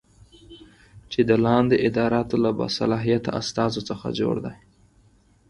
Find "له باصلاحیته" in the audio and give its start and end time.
2.45-3.29